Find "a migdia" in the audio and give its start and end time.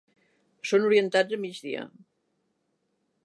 1.37-1.85